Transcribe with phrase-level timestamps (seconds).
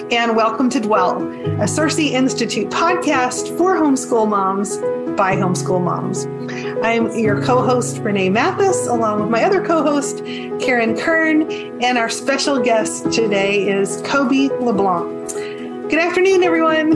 [0.00, 1.22] Hello, and welcome to Dwell,
[1.60, 4.78] a Circe Institute podcast for homeschool moms
[5.16, 6.26] by homeschool moms.
[6.82, 10.24] I'm your co host, Renee Mathis, along with my other co host,
[10.58, 11.42] Karen Kern,
[11.82, 15.28] and our special guest today is Kobe LeBlanc.
[15.90, 16.92] Good afternoon, everyone.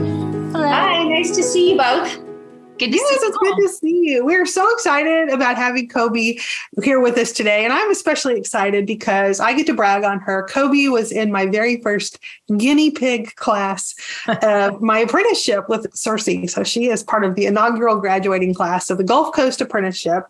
[0.51, 0.67] Hello.
[0.67, 2.24] Hi, nice to see you both.
[2.77, 3.27] Good to yes, see you.
[3.29, 4.25] it's good to see you.
[4.25, 6.37] We're so excited about having Kobe
[6.83, 7.63] here with us today.
[7.63, 10.45] And I'm especially excited because I get to brag on her.
[10.49, 12.19] Kobe was in my very first
[12.57, 13.95] guinea pig class
[14.27, 16.25] of my apprenticeship with Circe.
[16.47, 20.25] So she is part of the inaugural graduating class of the Gulf Coast Apprenticeship.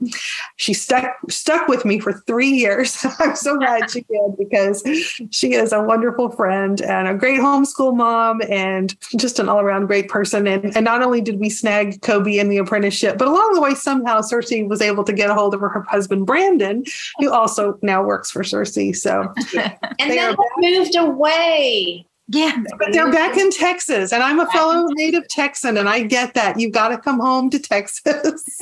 [0.57, 3.03] She stuck stuck with me for three years.
[3.19, 4.83] I'm so glad she did because
[5.31, 10.09] she is a wonderful friend and a great homeschool mom and just an all-around great
[10.09, 10.45] person.
[10.45, 13.17] And, and not only did we snag Kobe in the apprenticeship.
[13.17, 15.83] But along the way, somehow Circe was able to get a hold of her, her
[15.83, 16.83] husband, Brandon,
[17.19, 18.75] who also now works for Circe.
[19.01, 19.33] So,
[19.99, 22.05] and then moved away.
[22.27, 22.63] Yeah.
[22.79, 26.59] But they're back in Texas, and I'm a fellow native Texan, and I get that.
[26.59, 28.43] You've got to come home to Texas.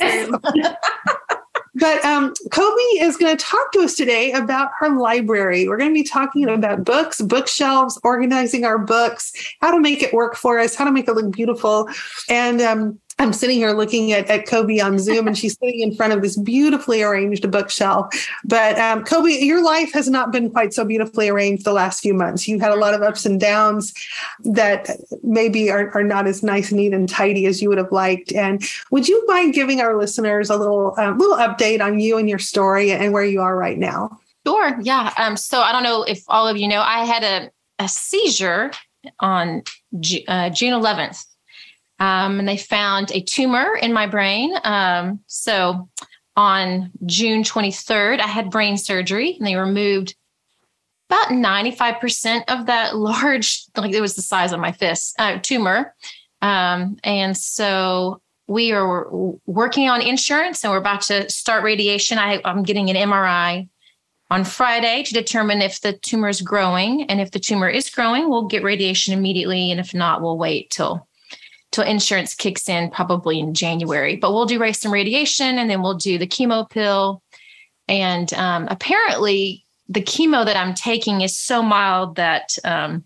[1.74, 5.68] But um, Kobe is going to talk to us today about her library.
[5.68, 10.14] We're going to be talking about books, bookshelves, organizing our books, how to make it
[10.14, 11.88] work for us, how to make it look beautiful.
[12.28, 15.94] And um, I'm sitting here looking at, at Kobe on Zoom, and she's sitting in
[15.94, 18.12] front of this beautifully arranged bookshelf.
[18.44, 22.12] But um, Kobe, your life has not been quite so beautifully arranged the last few
[22.12, 22.48] months.
[22.48, 23.94] You've had a lot of ups and downs
[24.44, 24.90] that
[25.22, 28.32] maybe are, are not as nice, neat, and tidy as you would have liked.
[28.32, 32.28] And would you mind giving our listeners a little um, little update on you and
[32.28, 34.18] your story and where you are right now?
[34.46, 34.78] Sure.
[34.82, 35.12] Yeah.
[35.16, 37.50] Um, so I don't know if all of you know, I had a,
[37.82, 38.72] a seizure
[39.20, 39.62] on
[40.28, 41.24] uh, June 11th
[41.98, 44.54] um, and they found a tumor in my brain.
[44.64, 45.88] Um, so
[46.36, 50.16] on June 23rd, I had brain surgery and they removed
[51.08, 55.94] about 95% of that large, like it was the size of my fist, uh, tumor.
[56.42, 59.08] Um, and so we are
[59.46, 62.18] working on insurance and we're about to start radiation.
[62.18, 63.68] I, I'm getting an MRI
[64.30, 67.04] on Friday to determine if the tumor is growing.
[67.04, 69.70] And if the tumor is growing, we'll get radiation immediately.
[69.70, 71.06] And if not, we'll wait till
[71.74, 74.14] till insurance kicks in probably in January.
[74.14, 77.20] But we'll do some radiation and then we'll do the chemo pill.
[77.88, 83.04] And um, apparently, the chemo that I'm taking is so mild that um,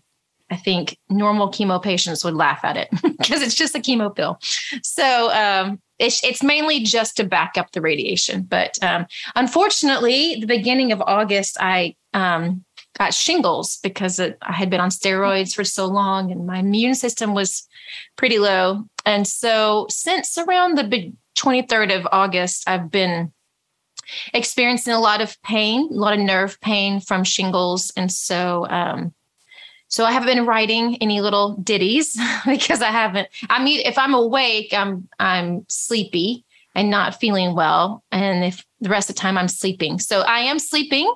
[0.51, 4.39] I think normal chemo patients would laugh at it because it's just a chemo pill.
[4.83, 8.43] So um, it's, it's, mainly just to back up the radiation.
[8.43, 12.63] But um, unfortunately, the beginning of August, I um,
[12.97, 16.95] got shingles because it, I had been on steroids for so long and my immune
[16.95, 17.67] system was
[18.15, 18.85] pretty low.
[19.05, 23.31] And so since around the 23rd of August, I've been
[24.33, 27.91] experiencing a lot of pain, a lot of nerve pain from shingles.
[27.95, 29.13] And so, um,
[29.87, 33.27] so I haven't been writing any little ditties because I haven't.
[33.49, 36.45] I mean, if I'm awake, I'm I'm sleepy
[36.75, 40.41] and not feeling well, and if the rest of the time I'm sleeping, so I
[40.41, 41.11] am sleeping.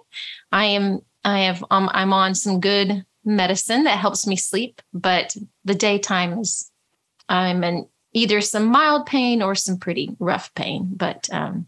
[0.52, 5.36] I am I have um, I'm on some good medicine that helps me sleep, but
[5.64, 6.72] the daytime is
[7.30, 10.90] I'm in either some mild pain or some pretty rough pain.
[10.96, 11.68] But um,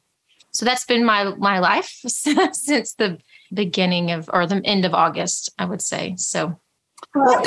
[0.51, 3.19] so that's been my my life since the
[3.53, 6.15] beginning of or the end of August, I would say.
[6.17, 6.59] So.
[7.13, 7.45] Well,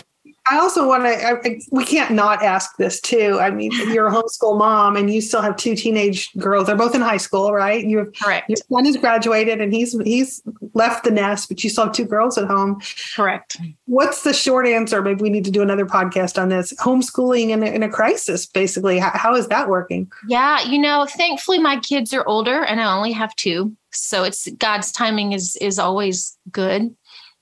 [0.51, 3.39] I also want to, we can't not ask this too.
[3.41, 6.67] I mean, you're a homeschool mom and you still have two teenage girls.
[6.67, 7.85] They're both in high school, right?
[7.85, 8.49] You have, Correct.
[8.49, 10.43] Your son has graduated and he's, he's
[10.75, 12.81] left the nest, but you still have two girls at home.
[13.15, 13.59] Correct.
[13.87, 15.03] What's the short answer?
[15.03, 18.47] Maybe we need to do another podcast on this homeschooling in a, in a crisis,
[18.47, 18.99] basically.
[18.99, 20.11] How, how is that working?
[20.29, 20.63] Yeah.
[20.63, 23.77] You know, thankfully my kids are older and I only have two.
[23.91, 26.95] So it's God's timing is, is always good.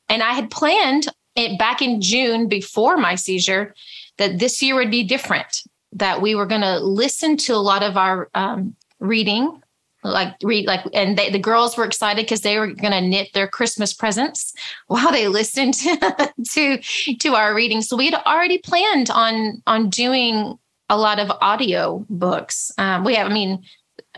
[0.09, 3.75] And I had planned it back in June before my seizure
[4.19, 5.62] that this year would be different,
[5.93, 9.62] that we were going to listen to a lot of our um, reading
[10.03, 13.33] like read like and they, the girls were excited because they were going to knit
[13.33, 14.55] their christmas presents
[14.87, 15.75] while they listened
[16.50, 16.79] to,
[17.19, 17.83] to our reading.
[17.83, 22.71] So we had already planned on on doing a lot of audio books.
[22.79, 23.65] Um, we have i mean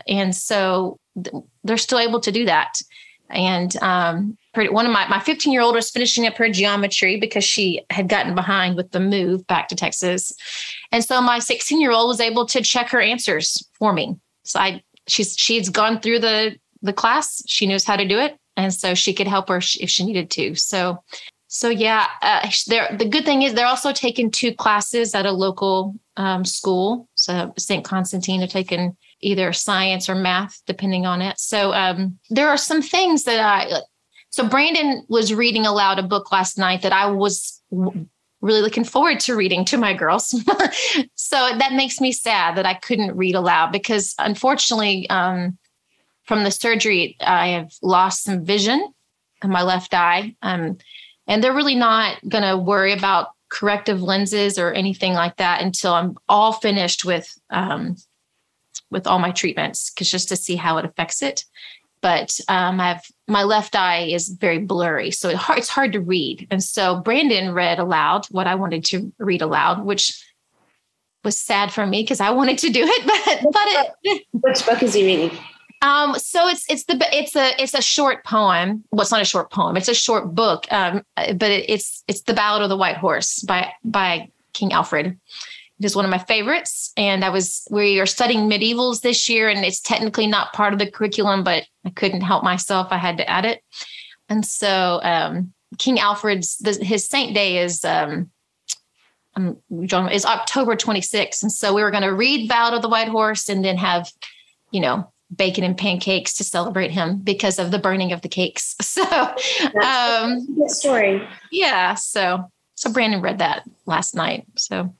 [0.07, 2.79] and so th- they're still able to do that.
[3.29, 7.43] And um, one of my my 15 year old was finishing up her geometry because
[7.43, 10.33] she had gotten behind with the move back to Texas,
[10.91, 14.15] and so my 16 year old was able to check her answers for me.
[14.43, 18.37] So I she's she's gone through the the class, she knows how to do it,
[18.57, 20.55] and so she could help her if she needed to.
[20.55, 21.03] So
[21.49, 22.47] so yeah, uh.
[22.67, 27.09] The good thing is they're also taking two classes at a local um, school.
[27.15, 27.83] So St.
[27.83, 31.39] Constantine have taken either science or math, depending on it.
[31.39, 33.81] So um, there are some things that I.
[34.29, 37.61] So Brandon was reading aloud a book last night that I was
[38.41, 40.29] really looking forward to reading to my girls.
[41.15, 45.57] so that makes me sad that I couldn't read aloud because unfortunately, um,
[46.23, 48.93] from the surgery, I have lost some vision
[49.43, 50.35] in my left eye.
[50.41, 50.77] Um,
[51.27, 55.93] and they're really not going to worry about corrective lenses or anything like that until
[55.93, 57.95] I'm all finished with um,
[58.91, 61.45] with all my treatments, because just to see how it affects it.
[62.01, 66.47] But um, I've my left eye is very blurry, so it, it's hard to read.
[66.51, 70.23] And so Brandon read aloud what I wanted to read aloud, which
[71.23, 73.05] was sad for me because I wanted to do it.
[73.43, 75.37] But but it, which book is he reading?
[75.81, 78.83] Um, so it's it's the it's a it's a short poem.
[78.91, 79.77] Well, it's not a short poem.
[79.77, 80.65] It's a short book.
[80.71, 85.17] Um, but it, it's it's the Ballad of the White Horse by by King Alfred.
[85.79, 86.91] It is one of my favorites.
[86.97, 90.79] And I was, we are studying medievals this year, and it's technically not part of
[90.79, 92.87] the curriculum, but I couldn't help myself.
[92.91, 93.63] I had to add it.
[94.27, 98.29] And so um, King Alfred's, the, his saint day is, um,
[99.35, 99.57] um,
[100.11, 101.43] is October 26th.
[101.43, 104.11] And so we were going to read Ballad of the White Horse and then have,
[104.71, 108.75] you know, bacon and pancakes to celebrate him because of the burning of the cakes.
[108.89, 109.05] So,
[109.81, 111.25] um, good story.
[111.51, 111.93] Yeah.
[111.93, 114.45] So, so Brandon read that last night.
[114.57, 114.93] So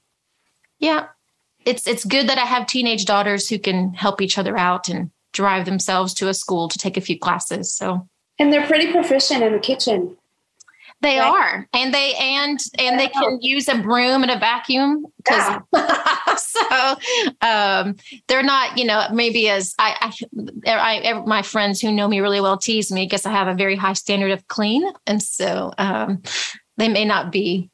[0.80, 1.08] yeah,
[1.66, 5.12] it's it's good that I have teenage daughters who can help each other out and
[5.34, 7.74] drive themselves to a school to take a few classes.
[7.74, 8.08] So
[8.40, 10.16] and they're pretty proficient in the kitchen.
[11.02, 11.30] They right?
[11.30, 16.36] are, and they and and they can use a broom and a vacuum because yeah.
[16.38, 16.96] so
[17.42, 17.96] um,
[18.28, 20.14] they're not, you know, maybe as I,
[20.66, 23.54] I, I, my friends who know me really well tease me because I have a
[23.54, 26.22] very high standard of clean, and so um,
[26.76, 27.70] they may not be,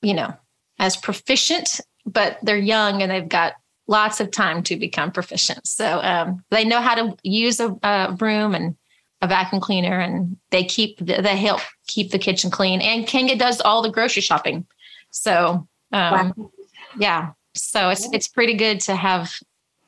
[0.00, 0.32] you know,
[0.78, 3.54] as proficient but they're young and they've got
[3.88, 5.66] lots of time to become proficient.
[5.66, 8.76] So um, they know how to use a, a, broom and
[9.22, 12.80] a vacuum cleaner, and they keep they help keep the kitchen clean.
[12.80, 14.66] And Kanga does all the grocery shopping.
[15.10, 16.50] So um, wow.
[16.98, 19.34] yeah, so it's it's pretty good to have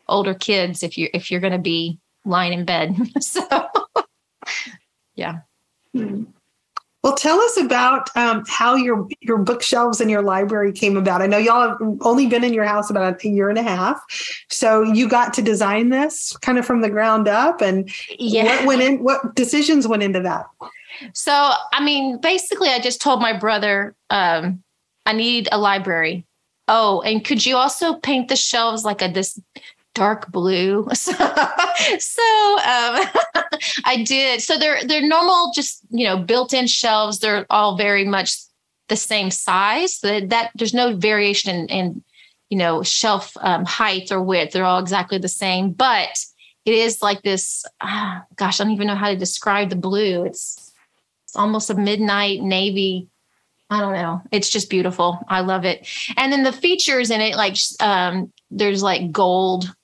[0.09, 2.97] older kids if you if you're going to be lying in bed.
[3.21, 3.42] so
[5.14, 5.40] yeah.
[5.95, 6.25] Hmm.
[7.09, 11.23] Well, tell us about um, how your your bookshelves and your library came about.
[11.23, 14.05] I know y'all have only been in your house about a year and a half,
[14.50, 17.62] so you got to design this kind of from the ground up.
[17.62, 18.45] And yeah.
[18.45, 19.03] what went in?
[19.03, 20.49] What decisions went into that?
[21.15, 21.33] So,
[21.73, 24.62] I mean, basically, I just told my brother, um,
[25.07, 26.27] I need a library.
[26.71, 29.41] Oh, and could you also paint the shelves like a this
[29.95, 30.88] dark blue.
[31.99, 33.07] So, um,
[33.85, 34.42] I did.
[34.42, 37.21] So they're they're normal, just you know, built-in shelves.
[37.21, 38.37] They're all very much
[38.88, 40.00] the same size.
[40.00, 42.04] That, that there's no variation in, in
[42.50, 44.52] you know shelf um, height or width.
[44.52, 45.71] They're all exactly the same.
[45.71, 46.18] But
[46.64, 47.64] it is like this.
[47.80, 50.25] Ah, gosh, I don't even know how to describe the blue.
[50.25, 50.73] It's
[51.25, 53.09] it's almost a midnight navy
[53.70, 54.22] I don't know.
[54.32, 55.18] It's just beautiful.
[55.28, 55.87] I love it.
[56.16, 59.75] And then the features in it, like um, there's like gold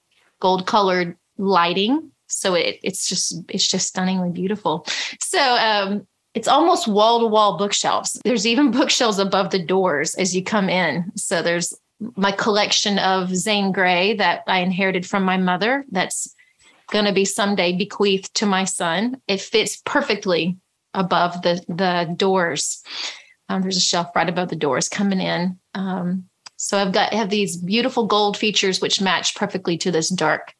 [0.41, 2.11] gold colored lighting.
[2.27, 4.87] So it, it's just it's just stunningly beautiful.
[5.21, 8.21] So um, it's almost wall to wall bookshelves.
[8.25, 11.13] There's even bookshelves above the doors as you come in.
[11.17, 11.75] So there's
[12.17, 15.85] my collection of Zane Grey that I inherited from my mother.
[15.91, 16.35] That's
[16.91, 19.21] going to be someday bequeathed to my son.
[19.29, 20.57] It fits perfectly
[20.95, 22.83] above the the doors.
[23.49, 25.59] Um, there's a shelf right above the doors coming in.
[25.75, 26.25] Um,
[26.57, 30.55] so I've got have these beautiful gold features which match perfectly to this dark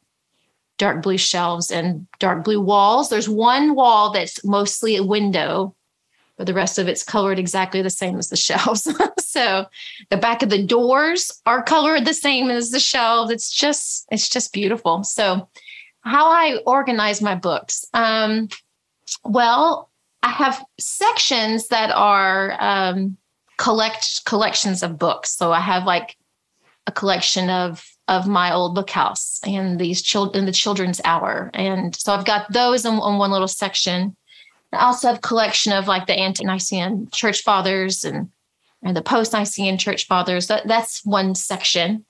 [0.77, 3.09] dark blue shelves and dark blue walls.
[3.09, 5.73] There's one wall that's mostly a window,
[6.37, 8.87] but the rest of it's colored exactly the same as the shelves.
[9.19, 9.65] so
[10.09, 13.31] the back of the doors are colored the same as the shelves.
[13.31, 15.03] It's just it's just beautiful.
[15.03, 15.47] So
[16.01, 17.85] how I organize my books.
[17.93, 18.49] Um,
[19.23, 19.89] well,
[20.25, 23.15] I have sections that are um,
[23.57, 25.29] collect collections of books.
[25.29, 26.17] So I have like
[26.87, 31.51] a collection of of my old book house and these children the children's hour.
[31.53, 34.15] And so I've got those in, in one little section.
[34.73, 38.31] I also have a collection of like the ante-Nicene church fathers and
[38.81, 40.47] and the post-Nicene church fathers.
[40.47, 42.03] That, that's one section.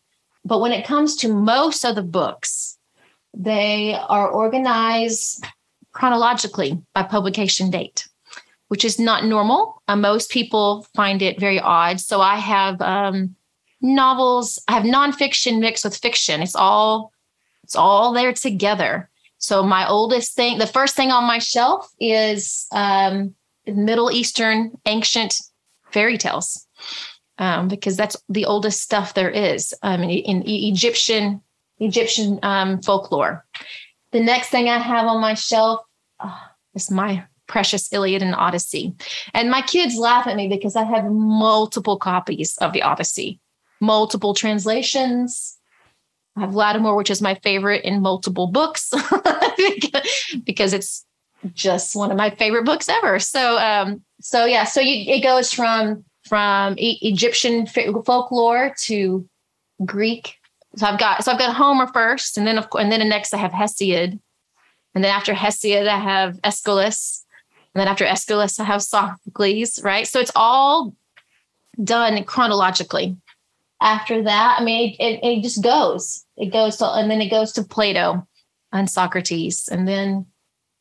[0.46, 2.78] But when it comes to most of the books,
[3.34, 5.46] they are organized
[5.96, 8.08] chronologically by publication date,
[8.68, 9.82] which is not normal.
[9.88, 12.00] Uh, most people find it very odd.
[12.02, 13.36] So I have um,
[13.82, 14.62] novels.
[14.68, 16.42] I have nonfiction mixed with fiction.
[16.42, 17.12] It's all
[17.64, 19.10] it's all there together.
[19.38, 23.34] So my oldest thing, the first thing on my shelf is um,
[23.66, 25.42] Middle Eastern ancient
[25.92, 26.68] fairy tales,
[27.40, 31.42] um, because that's the oldest stuff there is um, in, in Egyptian
[31.80, 33.46] Egyptian um, folklore.
[34.16, 35.82] The next thing I have on my shelf
[36.22, 36.42] oh,
[36.74, 38.94] is my precious Iliad and Odyssey.
[39.34, 43.42] And my kids laugh at me because I have multiple copies of the Odyssey
[43.82, 45.58] multiple translations.
[46.38, 48.94] I have Lattimore, which is my favorite in multiple books
[50.46, 51.06] because it's
[51.54, 53.20] just one of my favorite books ever.
[53.20, 59.28] So, um, so yeah, so you, it goes from from e- Egyptian folklore to
[59.84, 60.38] Greek.
[60.78, 63.06] So I've got so I've got Homer first, and then of course, and then the
[63.06, 64.20] next I have Hesiod,
[64.94, 67.26] and then after Hesiod I have Aeschylus,
[67.74, 69.82] and then after Aeschylus I have Sophocles.
[69.84, 70.94] Right, so it's all
[71.84, 73.18] done chronologically
[73.82, 76.26] after that, I mean, it, it, just goes.
[76.38, 78.28] It goes to, and then it goes to Plato
[78.72, 79.68] and Socrates.
[79.70, 80.26] And then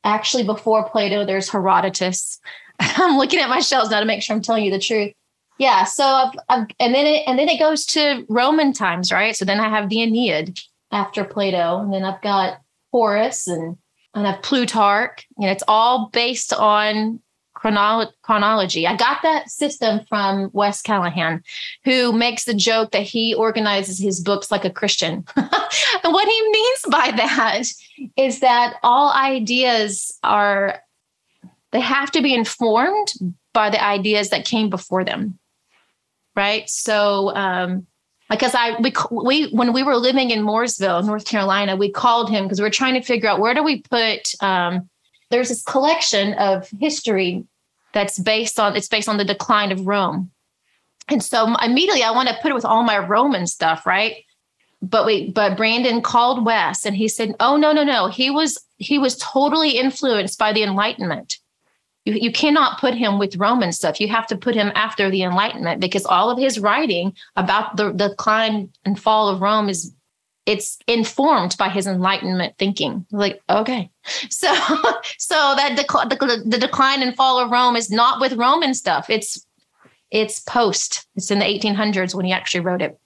[0.04, 2.40] actually before Plato, there's Herodotus.
[2.80, 5.12] I'm looking at my shelves now to make sure I'm telling you the truth.
[5.58, 5.84] Yeah.
[5.84, 9.36] So I've, I've, and then it, and then it goes to Roman times, right?
[9.36, 10.58] So then I have the Aeneid
[10.90, 12.60] after Plato, and then I've got
[12.92, 13.76] Horace and
[14.14, 15.26] and I have Plutarch.
[15.36, 17.20] Know, it's all based on
[17.56, 18.86] chronolo- chronology.
[18.86, 21.42] I got that system from Wes Callihan,
[21.84, 25.24] who makes the joke that he organizes his books like a Christian.
[25.36, 27.62] and what he means by that
[28.16, 30.80] is that all ideas are,
[31.72, 33.12] they have to be informed
[33.52, 35.38] by the ideas that came before them.
[36.36, 36.68] Right.
[36.68, 37.86] So, um,
[38.30, 42.44] because I we we when we were living in Mooresville, North Carolina, we called him
[42.44, 44.88] because we are trying to figure out where do we put um,
[45.30, 47.44] there's this collection of history
[47.92, 50.30] that's based on it's based on the decline of Rome.
[51.08, 54.24] And so immediately I want to put it with all my Roman stuff, right?
[54.80, 58.08] But we but Brandon called Wes and he said, "Oh no, no, no.
[58.08, 61.38] He was he was totally influenced by the Enlightenment.
[62.04, 64.00] You, you cannot put him with Roman stuff.
[64.00, 67.92] You have to put him after the Enlightenment because all of his writing about the,
[67.92, 69.92] decline and fall of Rome is
[70.46, 73.06] it's informed by his enlightenment thinking.
[73.10, 73.90] Like okay.
[74.28, 74.52] So
[75.18, 79.08] so that dec- the, the decline and fall of rome is not with roman stuff.
[79.08, 79.46] It's
[80.10, 81.06] it's post.
[81.16, 82.98] It's in the 1800s when he actually wrote it.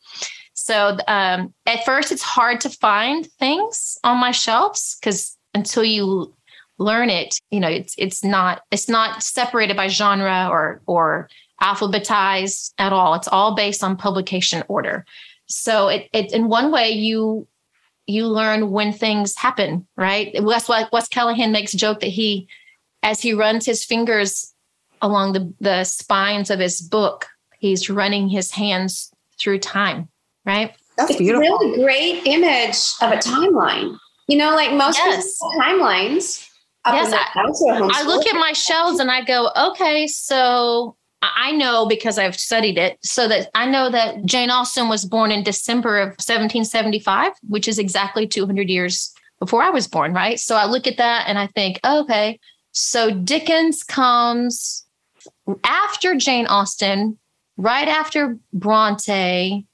[0.55, 6.35] So um, at first it's hard to find things on my shelves because until you
[6.79, 11.29] learn it you know it's it's not it's not separated by genre or or
[11.61, 15.05] alphabetized at all it's all based on publication order
[15.47, 17.47] so it, it in one way you
[18.09, 20.35] you learn when things happen, right?
[20.35, 22.49] That's why Wes Callihan makes a joke that he,
[23.03, 24.55] as he runs his fingers
[25.03, 27.27] along the, the spines of his book,
[27.59, 30.09] he's running his hands through time,
[30.47, 30.75] right?
[30.97, 31.47] That's it's beautiful.
[31.47, 33.99] a really great image of a timeline.
[34.27, 35.39] You know, like most Yes.
[35.61, 36.48] timelines.
[36.95, 37.41] Yes, I-
[37.95, 42.39] I look at my shelves and I go, okay, so I I know because I've
[42.39, 47.33] studied it, so that I know that Jane Austen was born in December of 1775,
[47.49, 50.39] which is exactly 200 years before I was born, right?
[50.39, 52.39] So I look at that and I think, okay,
[52.73, 54.85] so Dickens comes
[55.65, 57.19] after Jane Austen,
[57.57, 59.65] right after Bronte,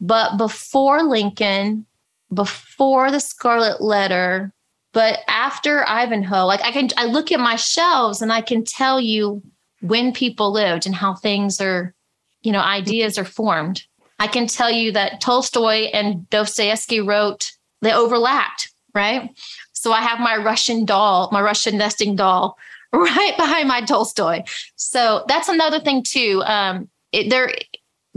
[0.00, 1.86] but before Lincoln,
[2.32, 4.52] before the Scarlet Letter,
[4.98, 9.00] but after Ivanhoe, like I can, I look at my shelves and I can tell
[9.00, 9.40] you
[9.80, 11.94] when people lived and how things are,
[12.42, 13.84] you know, ideas are formed.
[14.18, 19.30] I can tell you that Tolstoy and Dostoevsky wrote, they overlapped, right?
[19.72, 22.58] So I have my Russian doll, my Russian nesting doll
[22.92, 24.42] right behind my Tolstoy.
[24.74, 26.42] So that's another thing too.
[26.44, 27.52] Um, it, there,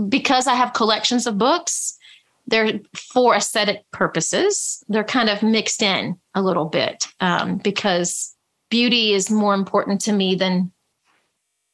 [0.09, 1.95] because I have collections of books,
[2.51, 4.83] they're for aesthetic purposes.
[4.87, 8.35] They're kind of mixed in a little bit um, because
[8.69, 10.71] beauty is more important to me than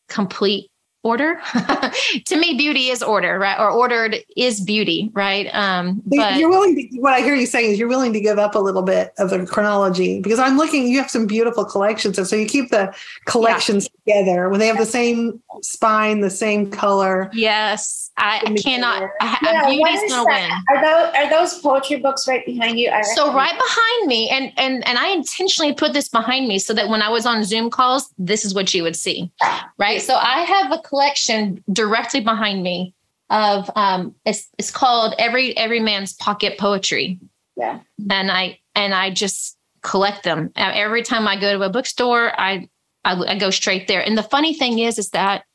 [0.07, 0.69] complete
[1.03, 1.39] order.
[2.27, 3.59] To me beauty is order right?
[3.59, 5.47] Or ordered is beauty right?
[5.53, 8.39] Um but you're willing to what i hear you saying is you're willing to give
[8.39, 12.17] up a little bit of the chronology because i'm looking you have some beautiful collections
[12.17, 12.93] and so you keep the
[13.25, 14.19] collections yeah.
[14.19, 14.49] together.
[14.49, 17.29] When they have the same spine the same color.
[17.33, 19.09] Yes I, cannot.
[19.21, 20.51] I, yeah, beauty's gonna win.
[20.69, 22.91] Are those are those poetry books right behind you?
[23.15, 26.89] so right behind me, and and and I intentionally put this behind me so that
[26.89, 29.31] when I was on Zoom calls, this is what you would see,
[29.77, 30.01] right?
[30.01, 32.95] So I have a collection directly behind me
[33.29, 37.19] of um, it's it's called every every man's pocket poetry.
[37.55, 42.39] Yeah, and I and I just collect them every time I go to a bookstore.
[42.39, 42.67] I
[43.05, 44.01] I, I go straight there.
[44.01, 45.45] And the funny thing is, is that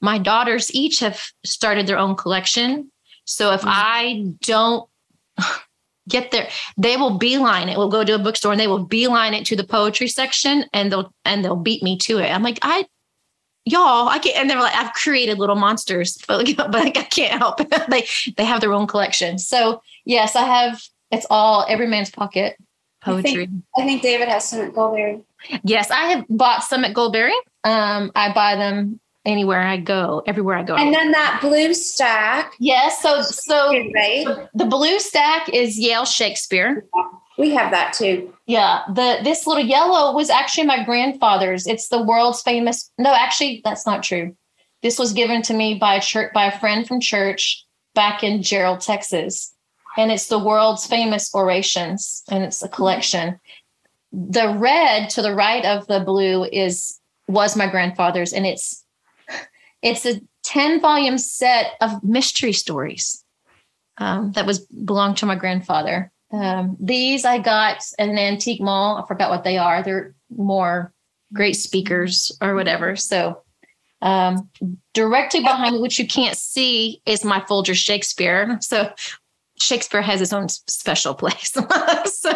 [0.00, 2.90] my daughters each have started their own collection.
[3.24, 3.68] So if mm-hmm.
[3.70, 4.88] I don't
[6.08, 7.76] get there, they will beeline it.
[7.78, 10.90] We'll go to a bookstore and they will beeline it to the poetry section and
[10.90, 12.30] they'll and they'll beat me to it.
[12.30, 12.86] I'm like, I
[13.64, 17.38] y'all, I can't and they're like, I've created little monsters, but, but like, I can't
[17.38, 17.70] help it.
[17.88, 19.38] they they have their own collection.
[19.38, 22.56] So yes, I have it's all every man's pocket
[23.02, 23.30] poetry.
[23.30, 25.22] I think, I think David has some at Goldberry.
[25.64, 27.32] Yes, I have bought some at Goldberry.
[27.64, 30.76] Um, I buy them anywhere I go, everywhere I go.
[30.76, 32.54] And then that blue stack.
[32.58, 33.02] Yes.
[33.02, 34.48] So so right?
[34.54, 36.86] the blue stack is Yale Shakespeare.
[37.38, 38.32] We have that too.
[38.46, 38.82] Yeah.
[38.88, 41.66] The this little yellow was actually my grandfather's.
[41.66, 42.90] It's the world's famous.
[42.98, 44.36] No, actually, that's not true.
[44.82, 48.42] This was given to me by a church by a friend from church back in
[48.42, 49.54] Gerald, Texas.
[49.98, 53.40] And it's the world's famous orations, and it's a collection.
[54.12, 58.84] The red to the right of the blue is was my grandfather's, and it's
[59.82, 63.24] it's a 10 volume set of mystery stories
[63.98, 66.10] um, that was belonged to my grandfather.
[66.32, 68.96] Um, these I got at an antique mall.
[68.96, 69.82] I forgot what they are.
[69.82, 70.92] They're more
[71.32, 72.96] great speakers or whatever.
[72.96, 73.42] So
[74.02, 74.48] um,
[74.94, 78.58] directly behind me, which you can't see, is my Folger Shakespeare.
[78.60, 78.90] So
[79.58, 81.50] Shakespeare has his own special place.
[82.04, 82.32] so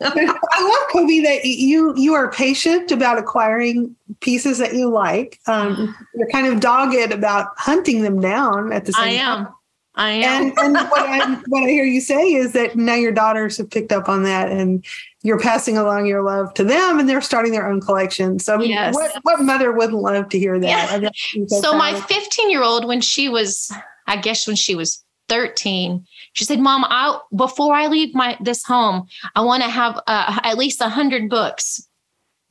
[0.00, 5.40] I love Kobe that you you are patient about acquiring pieces that you like.
[5.46, 9.44] Um, you're kind of dogged about hunting them down at the same I am.
[9.44, 9.54] Time.
[9.96, 10.42] I am.
[10.42, 13.70] And, and what, I, what I hear you say is that now your daughters have
[13.70, 14.84] picked up on that and
[15.22, 18.38] you're passing along your love to them and they're starting their own collection.
[18.38, 18.94] So, I mean, yes.
[18.94, 21.02] what, what mother wouldn't love to hear that?
[21.02, 21.46] Yeah.
[21.46, 23.72] So, my 15 year old, when she was,
[24.06, 28.62] I guess, when she was 13 she said mom i before i leave my this
[28.62, 31.88] home i want to have uh, at least 100 books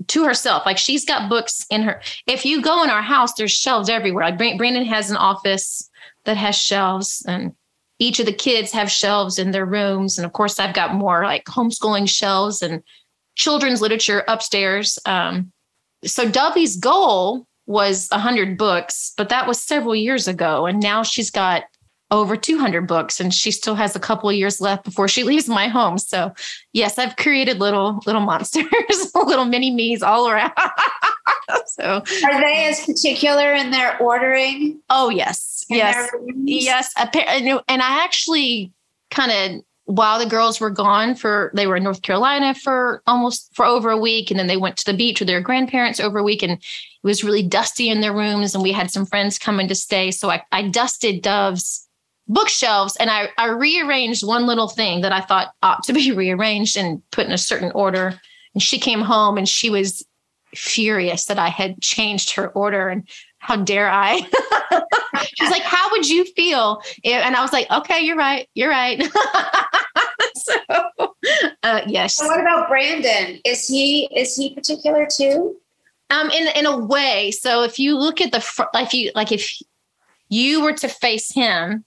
[0.07, 0.65] to herself.
[0.65, 4.25] Like she's got books in her if you go in our house there's shelves everywhere.
[4.25, 5.89] Like brandon has an office
[6.25, 7.53] that has shelves and
[7.99, 11.23] each of the kids have shelves in their rooms and of course i've got more
[11.23, 12.83] like homeschooling shelves and
[13.36, 14.99] children's literature upstairs.
[15.05, 15.51] Um,
[16.03, 21.31] so dubby's goal was 100 books but that was several years ago and now she's
[21.31, 21.63] got
[22.13, 25.49] over 200 books and she still has a couple of years left before she leaves
[25.49, 25.97] my home.
[25.97, 26.32] So
[26.71, 28.65] yes i've created little little monsters
[29.15, 30.54] little mini me's all around.
[31.65, 34.80] So are they as particular in their ordering?
[34.89, 35.65] Oh yes.
[35.69, 36.10] Yes.
[36.45, 38.71] yes and i actually
[39.10, 43.49] kind of while the girls were gone for they were in north carolina for almost
[43.56, 46.19] for over a week and then they went to the beach with their grandparents over
[46.19, 46.60] a week and it
[47.04, 50.12] was really dusty in their rooms and we had some friends coming to stay.
[50.12, 51.88] So i, I dusted dove's
[52.27, 56.77] bookshelves and I, I rearranged one little thing that I thought ought to be rearranged
[56.77, 58.19] and put in a certain order.
[58.53, 60.05] And she came home and she was
[60.55, 62.89] furious that I had changed her order.
[62.89, 63.07] And
[63.39, 64.21] how dare I?
[65.38, 66.81] She's like, How would you feel?
[67.03, 68.47] And I was like, Okay, you're right.
[68.53, 69.03] You're right.
[70.36, 70.53] so,
[71.63, 72.15] uh, yes.
[72.15, 73.39] So what about Brandon?
[73.43, 75.55] Is he is he particular too?
[76.09, 77.31] Um, in in a way.
[77.31, 79.51] So if you look at the front, if you like, if
[80.29, 81.83] you were to face him,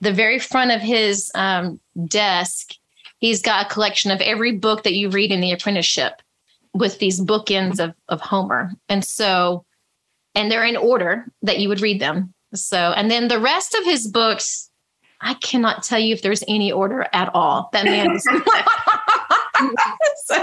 [0.00, 2.72] the very front of his um, desk,
[3.18, 6.20] he's got a collection of every book that you read in the apprenticeship
[6.74, 8.72] with these bookends of, of Homer.
[8.88, 9.64] And so,
[10.34, 12.34] and they're in order that you would read them.
[12.54, 14.70] So, and then the rest of his books,
[15.20, 17.70] I cannot tell you if there's any order at all.
[17.72, 18.28] That man is.
[20.26, 20.36] so,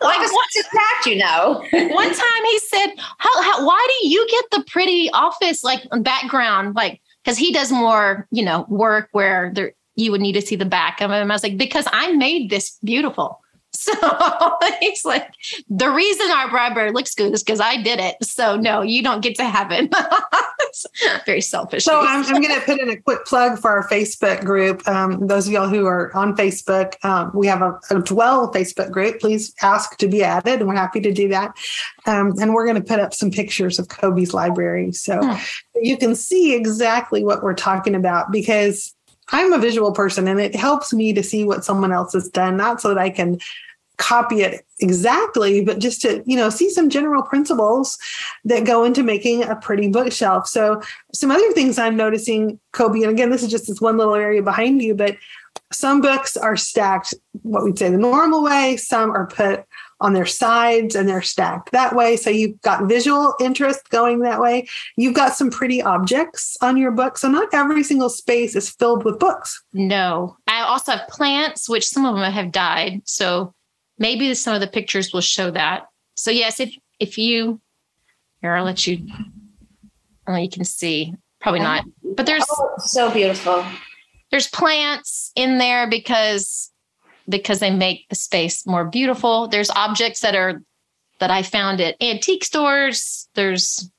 [0.00, 1.64] like what's attacked, you know.
[1.72, 6.76] one time he said, how, how, why do you get the pretty office like background?
[6.76, 10.56] Like, because he does more, you know, work where there you would need to see
[10.56, 11.30] the back of him.
[11.30, 13.41] I was like, because I made this beautiful.
[13.82, 15.32] So he's like,
[15.68, 18.16] the reason our library looks good is because I did it.
[18.22, 19.92] So no, you don't get to have it.
[21.26, 21.84] Very selfish.
[21.84, 24.86] So I'm, I'm going to put in a quick plug for our Facebook group.
[24.86, 28.90] Um, those of y'all who are on Facebook, um, we have a, a, Dwell Facebook
[28.90, 29.20] group.
[29.20, 31.56] Please ask to be added, and we're happy to do that.
[32.06, 35.36] Um, and we're going to put up some pictures of Kobe's library so hmm.
[35.74, 38.94] you can see exactly what we're talking about because
[39.32, 42.56] I'm a visual person and it helps me to see what someone else has done,
[42.56, 43.40] not so that I can
[43.96, 47.98] copy it exactly, but just to, you know, see some general principles
[48.44, 50.48] that go into making a pretty bookshelf.
[50.48, 50.82] So
[51.14, 54.42] some other things I'm noticing, Kobe, and again, this is just this one little area
[54.42, 55.16] behind you, but
[55.72, 59.64] some books are stacked what we'd say the normal way, some are put
[60.02, 62.16] on their sides and they're stacked that way.
[62.16, 64.68] So you've got visual interest going that way.
[64.96, 67.16] You've got some pretty objects on your book.
[67.16, 69.62] So not every single space is filled with books.
[69.72, 70.36] No.
[70.46, 73.02] I also have plants, which some of them have died.
[73.04, 73.54] So
[73.98, 75.84] maybe some of the pictures will show that.
[76.14, 77.60] So yes, if if you
[78.40, 79.06] here, I'll let you
[80.26, 81.14] oh, you can see.
[81.40, 81.84] Probably not.
[82.16, 83.64] But there's oh, so beautiful.
[84.30, 86.71] There's plants in there because
[87.28, 89.48] because they make the space more beautiful.
[89.48, 90.62] There's objects that are
[91.20, 93.28] that I found at antique stores.
[93.34, 93.90] There's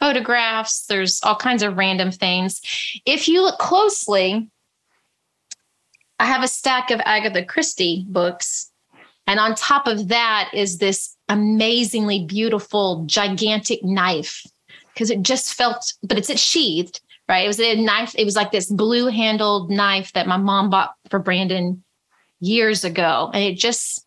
[0.00, 0.86] photographs.
[0.86, 2.60] There's all kinds of random things.
[3.06, 4.50] If you look closely,
[6.18, 8.70] I have a stack of Agatha Christie books.
[9.28, 14.44] And on top of that is this amazingly beautiful, gigantic knife
[14.92, 17.44] because it just felt, but it's it sheathed, right?
[17.44, 18.14] It was a knife.
[18.18, 21.82] It was like this blue handled knife that my mom bought for Brandon
[22.42, 23.30] years ago.
[23.32, 24.04] And it just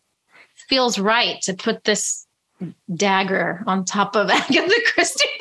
[0.68, 2.26] feels right to put this
[2.94, 5.28] dagger on top of Agatha Christie.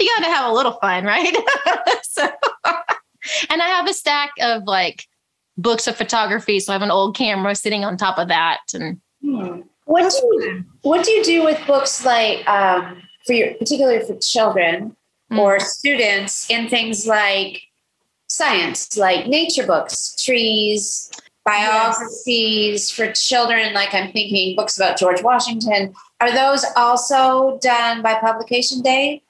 [0.00, 1.36] you got to have a little fun, right?
[2.02, 2.28] so,
[3.50, 5.04] and I have a stack of like
[5.56, 6.60] books of photography.
[6.60, 8.60] So I have an old camera sitting on top of that.
[8.72, 9.62] And hmm.
[9.84, 14.16] what do you, what do you do with books like um, for your particularly for
[14.18, 14.96] children
[15.30, 15.38] mm.
[15.38, 17.62] or students in things like
[18.38, 21.10] science, like nature books, trees,
[21.44, 22.90] biographies yes.
[22.90, 23.74] for children.
[23.74, 25.94] Like I'm thinking books about George Washington.
[26.20, 29.22] Are those also done by publication day?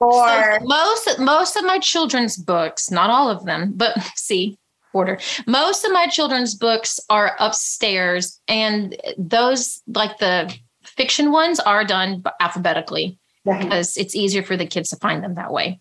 [0.00, 4.58] Or so most most of my children's books, not all of them, but see,
[4.94, 5.18] order.
[5.46, 12.22] Most of my children's books are upstairs, and those like the fiction ones are done
[12.40, 15.80] alphabetically because it's easier for the kids to find them that way.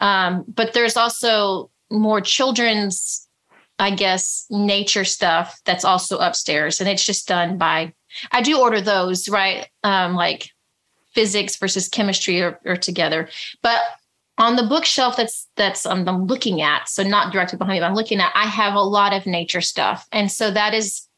[0.00, 3.28] Um, but there's also more children's,
[3.78, 6.80] I guess, nature stuff that's also upstairs.
[6.80, 7.92] And it's just done by,
[8.32, 9.68] I do order those, right?
[9.82, 10.50] Um, like
[11.12, 13.28] physics versus chemistry are, are together.
[13.62, 13.80] But
[14.38, 17.86] on the bookshelf that's that's um, I'm looking at, so not directly behind me, but
[17.86, 20.06] I'm looking at, I have a lot of nature stuff.
[20.12, 21.08] And so that is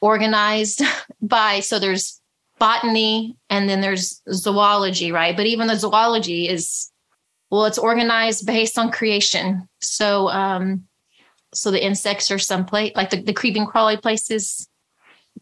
[0.00, 0.82] organized
[1.22, 2.20] by so there's
[2.58, 5.36] botany and then there's zoology, right?
[5.36, 6.91] But even the zoology is
[7.52, 9.68] well, it's organized based on creation.
[9.82, 10.84] So, um,
[11.52, 14.66] so the insects are someplace like the, the creeping crawly places,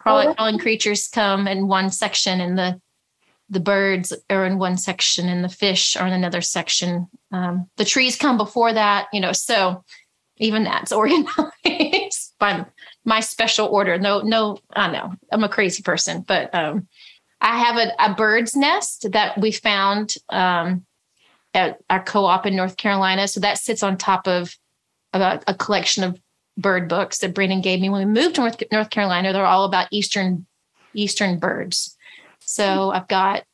[0.01, 2.81] crawling, oh, crawling creatures come in one section, and the
[3.49, 7.07] the birds are in one section, and the fish are in another section.
[7.31, 9.33] Um, the trees come before that, you know.
[9.33, 9.85] So
[10.39, 12.67] even that's organized by
[13.05, 13.99] my special order.
[13.99, 16.89] No, no, I know I'm a crazy person, but um,
[17.41, 20.85] I have a, a bird's nest that we found um,
[21.55, 23.29] at our co-op in North Carolina.
[23.29, 24.57] So that sits on top of
[25.13, 26.21] about a collection of
[26.57, 29.33] bird books that Brandon gave me when we moved to North, North Carolina.
[29.33, 30.47] They're all about Eastern
[30.95, 31.97] Eastern birds.
[32.41, 33.45] So I've got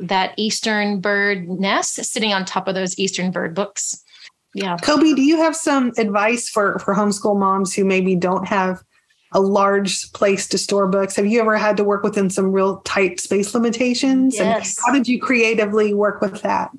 [0.00, 4.02] that Eastern bird nest sitting on top of those Eastern bird books.
[4.54, 4.76] Yeah.
[4.78, 8.82] Kobe, do you have some advice for for homeschool moms who maybe don't have
[9.32, 11.16] a large place to store books?
[11.16, 14.36] Have you ever had to work within some real tight space limitations?
[14.36, 14.76] Yes.
[14.78, 16.70] And how did you creatively work with that?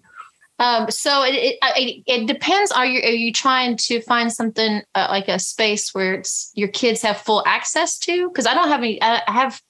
[0.59, 2.71] Um, so it, it, it, it depends.
[2.71, 6.69] Are you are you trying to find something uh, like a space where it's your
[6.69, 8.27] kids have full access to?
[8.27, 9.01] Because I don't have any.
[9.01, 9.61] I have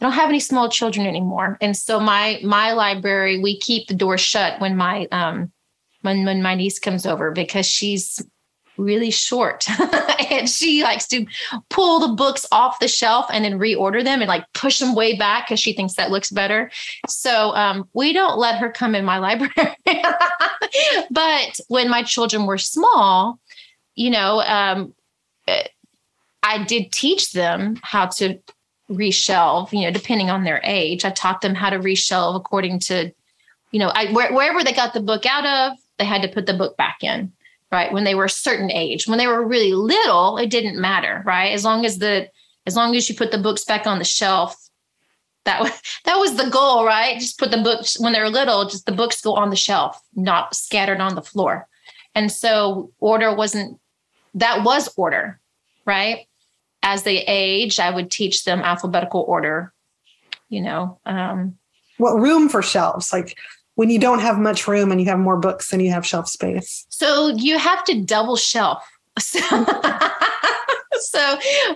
[0.00, 3.94] I don't have any small children anymore, and so my my library we keep the
[3.94, 5.50] door shut when my um
[6.02, 8.22] when when my niece comes over because she's
[8.78, 9.66] really short.
[10.30, 11.24] And she likes to
[11.70, 15.16] pull the books off the shelf and then reorder them and like push them way
[15.16, 16.70] back because she thinks that looks better.
[17.08, 19.74] So um, we don't let her come in my library.
[21.10, 23.40] But when my children were small
[23.98, 24.94] you know um,
[26.42, 28.38] i did teach them how to
[28.90, 31.04] reshelve you know depending on their age.
[31.04, 33.12] I taught them how to reshelve according to
[33.70, 36.46] you know I, where, wherever they got the book out of they had to put
[36.46, 37.32] the book back in,
[37.70, 37.92] right?
[37.92, 39.06] When they were a certain age.
[39.06, 41.52] When they were really little, it didn't matter, right?
[41.52, 42.28] As long as the
[42.66, 44.68] as long as you put the books back on the shelf,
[45.44, 45.72] that was
[46.04, 47.18] that was the goal, right?
[47.18, 50.54] Just put the books when they're little, just the books go on the shelf, not
[50.54, 51.68] scattered on the floor.
[52.14, 53.78] And so order wasn't
[54.34, 55.40] that was order,
[55.84, 56.26] right?
[56.82, 59.72] As they age, I would teach them alphabetical order,
[60.48, 60.98] you know.
[61.04, 61.58] Um,
[61.98, 63.12] what room for shelves?
[63.12, 63.36] Like
[63.78, 66.28] when you don't have much room and you have more books than you have shelf
[66.28, 66.84] space.
[66.88, 68.84] So you have to double shelf.
[69.20, 69.30] so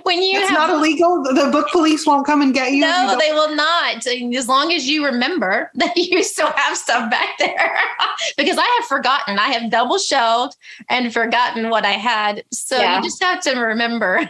[0.03, 1.23] when you it's have, not illegal.
[1.23, 4.05] The book police won't come and get you no you they will not.
[4.05, 7.73] As long as you remember that you still have stuff back there.
[8.37, 9.39] Because i have forgotten.
[9.39, 10.57] I have double shelved
[10.89, 12.43] and forgotten what i had.
[12.53, 12.97] So yeah.
[12.97, 14.29] you just have to remember.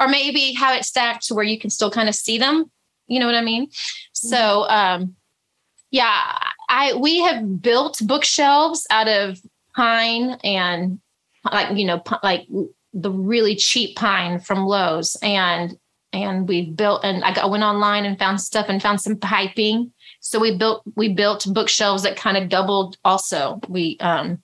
[0.00, 2.68] Or maybe how it stacked to where you can still kind of see them.
[3.06, 3.68] You know what i mean?
[4.12, 5.14] So um
[5.92, 6.38] yeah
[6.70, 9.38] i we have built bookshelves out of
[9.76, 10.98] pine and
[11.52, 12.46] like you know like
[12.92, 15.76] the really cheap pine from Lowe's and
[16.12, 19.92] and we built and I got, went online and found stuff and found some piping.
[20.20, 23.60] So we built we built bookshelves that kind of doubled also.
[23.68, 24.42] We um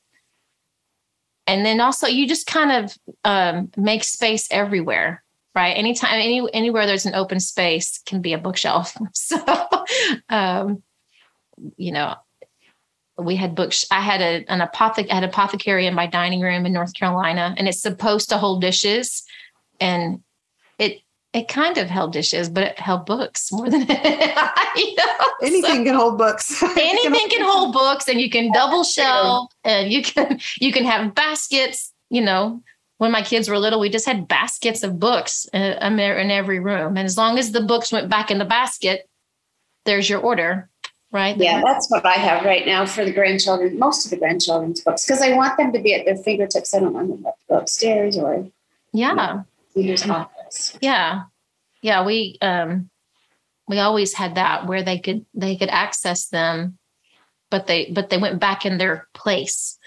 [1.47, 5.73] and then also you just kind of um make space everywhere, right?
[5.73, 8.97] Anytime any anywhere there's an open space can be a bookshelf.
[9.13, 9.37] So
[10.29, 10.83] um
[11.77, 12.15] you know,
[13.19, 13.87] we had books.
[13.91, 17.55] I had a, an apothec- I had apothecary in my dining room in North Carolina,
[17.57, 19.23] and it's supposed to hold dishes,
[19.81, 20.21] and
[20.79, 21.01] it
[21.33, 23.87] it kind of held dishes, but it held books more than you
[24.97, 25.13] know?
[25.43, 26.63] anything so, can hold books.
[26.77, 31.15] anything can hold books, and you can double shelf, and you can you can have
[31.15, 31.93] baskets.
[32.11, 32.63] You know,
[32.99, 36.97] when my kids were little, we just had baskets of books uh, in every room,
[36.97, 39.09] and as long as the books went back in the basket,
[39.87, 40.69] there's your order
[41.17, 41.37] right?
[41.37, 45.07] Yeah, that's what I have right now for the grandchildren, most of the grandchildren's books,
[45.07, 46.75] because I want them to be at their fingertips.
[46.75, 48.47] I don't want them to go upstairs or
[48.93, 49.43] yeah,
[49.75, 50.79] you know, office.
[50.83, 51.23] Yeah,
[51.81, 52.05] yeah.
[52.05, 52.91] We um,
[53.67, 56.77] we always had that where they could they could access them,
[57.51, 59.79] but they but they went back in their place,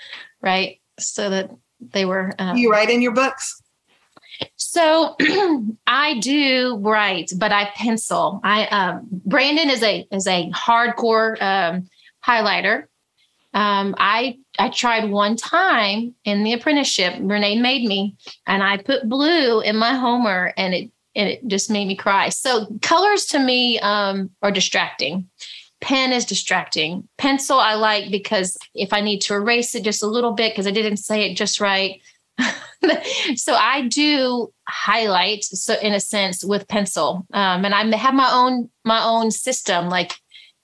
[0.42, 0.82] right?
[1.00, 2.34] So that they were.
[2.40, 3.62] Um, you write in your books.
[4.72, 5.16] So
[5.88, 8.40] I do write, but I pencil.
[8.44, 11.90] I um, Brandon is a is a hardcore um,
[12.24, 12.84] highlighter.
[13.56, 17.16] Um, I I tried one time in the apprenticeship.
[17.20, 21.72] Renee made me, and I put blue in my Homer, and it and it just
[21.72, 22.30] made me cry.
[22.30, 25.28] So colors to me um, are distracting.
[25.82, 27.08] Pen is distracting.
[27.18, 30.68] Pencil I like because if I need to erase it just a little bit because
[30.68, 32.02] I didn't say it just right,
[33.36, 38.30] so I do highlight, so in a sense, with pencil, um, and I have my
[38.32, 39.90] own my own system.
[39.90, 40.14] Like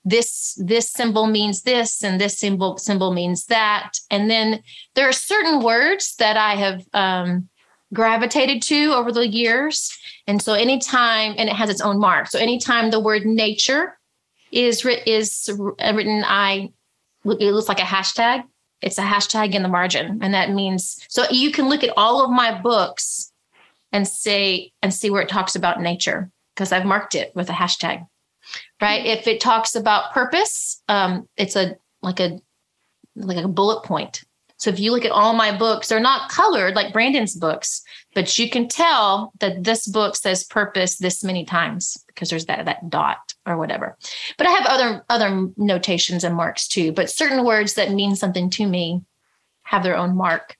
[0.04, 4.62] this this symbol means this, and this symbol symbol means that, and then
[4.94, 7.48] there are certain words that I have um,
[7.92, 12.28] gravitated to over the years, and so anytime, and it has its own mark.
[12.28, 13.98] So anytime the word nature
[14.52, 16.70] is is written, I
[17.24, 18.44] it looks like a hashtag
[18.82, 20.18] it's a hashtag in the margin.
[20.22, 23.32] And that means so you can look at all of my books
[23.92, 27.52] and say and see where it talks about nature because I've marked it with a
[27.52, 28.06] hashtag.
[28.80, 29.00] Right.
[29.00, 29.18] Mm-hmm.
[29.18, 32.40] If it talks about purpose, um, it's a like a
[33.16, 34.22] like a bullet point.
[34.58, 37.82] So if you look at all my books, they're not colored like Brandon's books,
[38.14, 42.64] but you can tell that this book says purpose this many times because there's that
[42.64, 43.96] that dot or whatever.
[44.38, 48.50] But I have other other notations and marks too, but certain words that mean something
[48.50, 49.02] to me
[49.62, 50.56] have their own mark.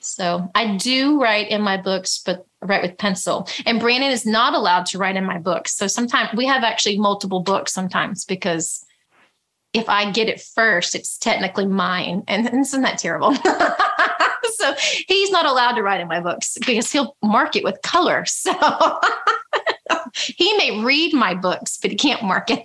[0.00, 3.48] So I do write in my books, but write with pencil.
[3.66, 5.76] And Brandon is not allowed to write in my books.
[5.76, 8.84] So sometimes we have actually multiple books sometimes because
[9.72, 12.22] if I get it first, it's technically mine.
[12.26, 13.34] And isn't that terrible?
[14.56, 14.74] so
[15.06, 18.24] he's not allowed to write in my books because he'll mark it with color.
[19.47, 19.47] So
[20.14, 22.62] he may read my books, but he can't mark it.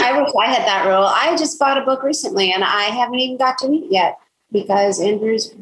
[0.00, 1.04] I wish I had that rule.
[1.06, 4.18] I just bought a book recently and I haven't even got to read it yet
[4.50, 5.54] because Andrew's,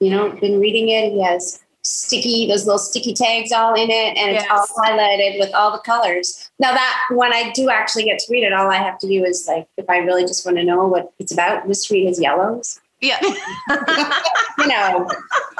[0.00, 1.12] you know, been reading it.
[1.12, 5.52] He has sticky, those little sticky tags all in it, and it's all highlighted with
[5.54, 6.50] all the colors.
[6.58, 9.24] Now that when I do actually get to read it, all I have to do
[9.24, 12.20] is like, if I really just want to know what it's about, just read his
[12.20, 12.80] yellows.
[13.00, 13.18] Yeah.
[13.22, 15.08] you know,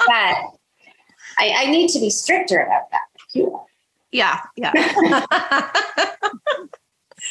[0.07, 0.37] but
[1.39, 3.01] I, I need to be stricter about that.
[4.11, 4.73] Yeah, yeah.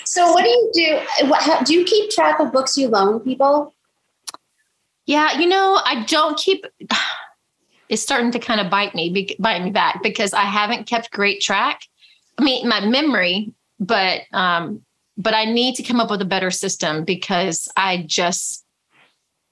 [0.06, 1.00] so, what do you do?
[1.28, 3.74] What, how, do you keep track of books you loan people?
[5.06, 6.66] Yeah, you know, I don't keep.
[7.90, 11.40] It's starting to kind of bite me, bite me back because I haven't kept great
[11.40, 11.84] track.
[12.38, 14.84] I mean, my memory, but um,
[15.18, 18.66] but I need to come up with a better system because I just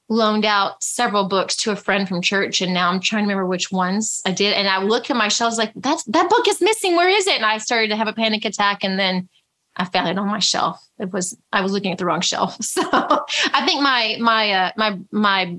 [0.08, 3.48] loaned out several books to a friend from church and now I'm trying to remember
[3.48, 4.54] which ones I did.
[4.54, 6.96] And I look at my shelves like that's that book is missing.
[6.96, 7.38] Where is it?
[7.38, 9.28] And I started to have a panic attack and then
[9.76, 10.80] I found it on my shelf.
[11.00, 12.58] It was I was looking at the wrong shelf.
[12.64, 15.58] So I think my my uh, my my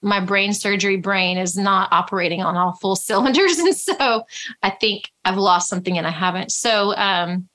[0.00, 4.22] my brain surgery brain is not operating on all full cylinders and so
[4.62, 6.50] I think I've lost something and I haven't.
[6.50, 7.48] So um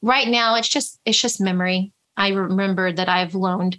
[0.00, 1.92] right now it's just it's just memory.
[2.16, 3.78] I remember that I've loaned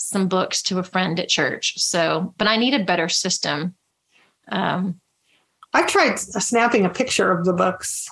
[0.00, 1.78] some books to a friend at church.
[1.78, 3.74] So, but I need a better system.
[4.48, 4.98] Um,
[5.74, 8.08] I've tried snapping a picture of the books,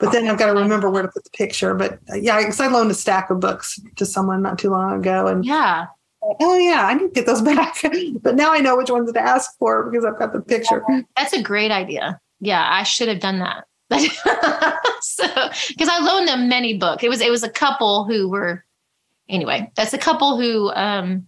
[0.00, 1.74] but then I've got to remember where to put the picture.
[1.74, 5.00] But uh, yeah, because I loaned a stack of books to someone not too long
[5.00, 5.86] ago, and yeah,
[6.22, 7.82] oh yeah, I need to get those back.
[8.22, 10.82] but now I know which ones to ask for because I've got the picture.
[11.16, 12.20] That's a great idea.
[12.40, 13.64] Yeah, I should have done that.
[15.00, 15.26] so,
[15.68, 17.02] because I loaned them many books.
[17.02, 18.64] It was it was a couple who were
[19.28, 21.26] anyway, that's a couple who, um,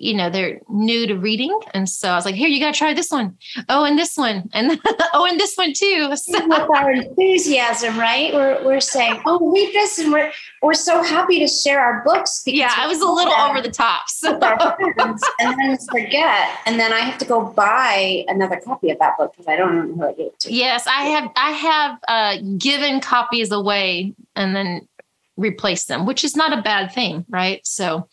[0.00, 1.58] you know, they're new to reading.
[1.72, 3.36] And so I was like, here, you got to try this one.
[3.68, 4.48] Oh, and this one.
[4.54, 4.80] And
[5.12, 6.12] oh, and this one too.
[6.24, 6.46] So.
[6.46, 8.32] With our enthusiasm, right?
[8.32, 9.98] We're, we're saying, oh, read this.
[9.98, 10.32] And we're,
[10.62, 12.42] we're so happy to share our books.
[12.46, 14.08] Yeah, I was a little over the top.
[14.08, 14.38] So.
[14.38, 16.58] and then forget.
[16.66, 19.74] And then I have to go buy another copy of that book because I don't
[19.74, 20.52] know who I gave it to.
[20.52, 24.88] Yes, I have, I have uh, given copies away and then
[25.36, 27.60] replace them, which is not a bad thing, right?
[27.66, 28.08] So,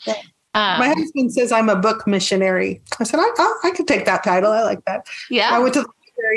[0.54, 2.82] um, my husband says I'm a book missionary.
[3.00, 4.52] I said I, I, I could take that title.
[4.52, 5.06] I like that.
[5.30, 5.50] Yeah.
[5.52, 5.90] I went to the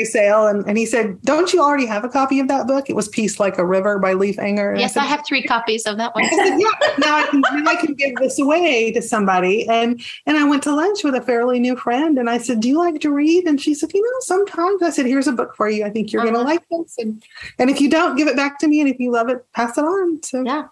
[0.04, 2.96] sale and, and he said, "Don't you already have a copy of that book?" It
[2.96, 4.72] was "Peace Like a River" by Leif Enger.
[4.72, 6.24] And yes, I, said, I, have three copies of that one.
[6.24, 10.02] I said, "Yeah, now I can now I can give this away to somebody." And
[10.26, 12.78] and I went to lunch with a fairly new friend, and I said, "Do you
[12.78, 15.68] like to read?" And she said, "You know, sometimes." I said, "Here's a book for
[15.68, 15.84] you.
[15.84, 16.32] I think you're uh-huh.
[16.32, 17.22] going to like this." And
[17.58, 19.78] and if you don't, give it back to me, and if you love it, pass
[19.78, 20.22] it on.
[20.22, 20.66] So yeah.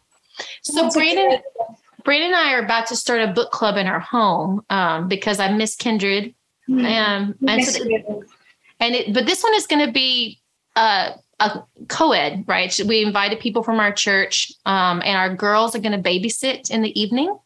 [0.62, 1.40] So Brandon,
[2.04, 5.38] Brandon and I are about to start a book club in our home um, because
[5.40, 6.34] I miss Kindred,
[6.68, 6.84] mm-hmm.
[6.84, 8.24] um, and, so
[8.82, 10.40] and it, but this one is going to be
[10.76, 12.78] uh, a co-ed, right?
[12.84, 16.82] We invited people from our church, um, and our girls are going to babysit in
[16.82, 17.38] the evening.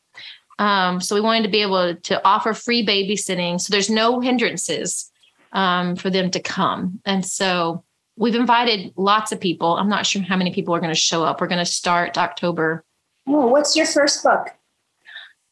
[0.58, 5.10] Um, so we wanted to be able to offer free babysitting, so there's no hindrances
[5.52, 7.84] um, for them to come, and so
[8.16, 9.76] we've invited lots of people.
[9.76, 11.40] I'm not sure how many people are going to show up.
[11.40, 12.82] We're going to start October.
[13.28, 14.48] Oh, what's your first book?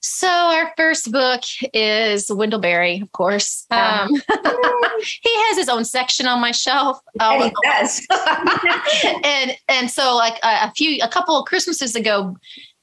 [0.07, 1.41] So our first book
[1.73, 3.65] is Wendell Berry, of course.
[3.71, 4.11] Um,
[5.01, 6.99] he has his own section on my shelf.
[7.19, 8.07] And he does.
[9.25, 12.37] and and so like a, a, few, a couple of Christmases ago,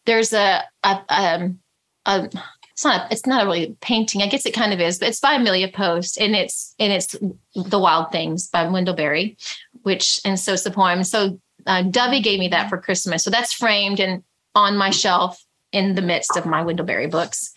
[0.07, 1.59] there's a, a, um,
[2.07, 2.27] a
[2.71, 4.23] it's not it's not a really painting.
[4.23, 7.15] I guess it kind of is, but it's by Amelia Post, and it's and it's
[7.53, 9.37] The Wild Things by Wendell Berry,
[9.83, 11.03] which and so it's the poem.
[11.03, 14.23] So uh, Dovey gave me that for Christmas, so that's framed and
[14.55, 15.39] on my shelf
[15.71, 17.51] in the midst of my Wendell Berry books.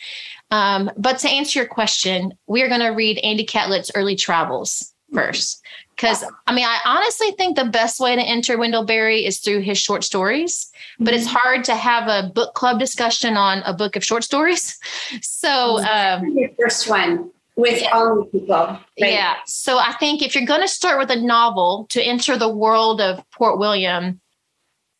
[0.50, 4.92] Um, but to answer your question, we are going to read Andy Catlett's Early Travels
[5.12, 5.62] first.
[5.94, 9.61] Because I mean, I honestly think the best way to enter Wendell Berry is through
[9.61, 11.14] his short stories, but mm-hmm.
[11.14, 14.79] it's hard to have a book club discussion on a book of short stories.
[15.20, 17.90] So, um, your first one with yeah.
[17.90, 18.57] all people.
[18.57, 18.81] Right?
[18.96, 19.35] Yeah.
[19.46, 23.00] So I think if you're going to start with a novel to enter the world
[23.00, 24.20] of Port William,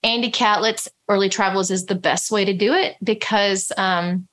[0.05, 4.29] Andy Catlett's Early Travels is the best way to do it because um,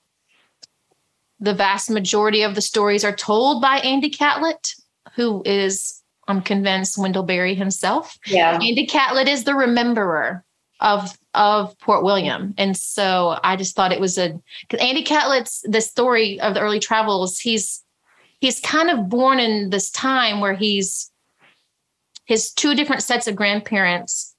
[1.40, 4.76] the vast majority of the stories are told by Andy Catlett,
[5.16, 8.18] who is, I'm convinced, Wendell Berry himself.
[8.28, 8.54] Yeah.
[8.54, 10.44] Andy Catlett is the rememberer
[10.82, 12.54] of of Port William.
[12.58, 16.60] And so I just thought it was a because Andy Catlett's the story of the
[16.60, 17.84] early travels, he's
[18.40, 21.10] he's kind of born in this time where he's
[22.26, 24.31] his two different sets of grandparents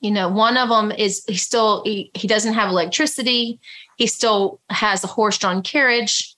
[0.00, 3.60] you know one of them is he still he, he doesn't have electricity.
[3.96, 6.34] He still has a horse-drawn carriage.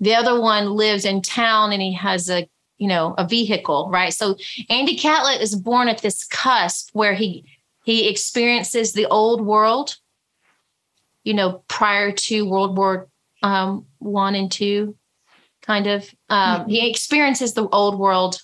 [0.00, 4.12] The other one lives in town and he has a you know a vehicle right?
[4.12, 4.36] So
[4.68, 7.44] andy catlett is born at this cusp where he
[7.84, 9.96] he experiences the old world
[11.24, 13.08] you know prior to world war
[13.42, 14.96] um, one and two
[15.68, 16.12] kind of.
[16.30, 16.70] Um, mm-hmm.
[16.70, 18.40] he experiences the old world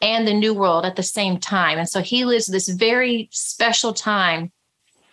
[0.00, 1.78] and the new world at the same time.
[1.78, 4.50] And so he lives this very special time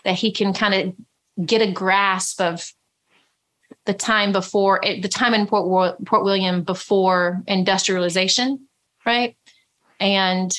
[0.04, 2.72] that he can kind of get a grasp of
[3.86, 8.68] the time before eh, the time in Port, Port William before industrialization,
[9.06, 9.36] right?
[10.00, 10.58] And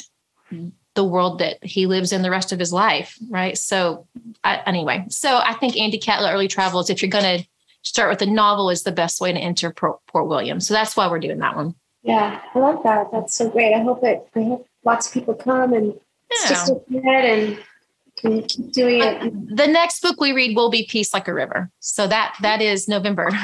[0.95, 3.57] the world that he lives in the rest of his life, right?
[3.57, 4.07] So,
[4.43, 7.47] I, anyway, so I think Andy Catlett Early Travels, if you're going to
[7.83, 10.61] start with a novel, is the best way to enter Port, Port William.
[10.61, 11.75] So that's why we're doing that one.
[12.03, 13.09] Yeah, I love that.
[13.13, 13.75] That's so great.
[13.75, 14.27] I hope it.
[14.35, 15.87] I hope lots of people come and
[16.31, 16.49] yeah.
[16.49, 17.59] just ahead and
[18.17, 19.57] can keep doing it.
[19.57, 21.71] The next book we read will be Peace Like a River.
[21.81, 23.31] So that that is November.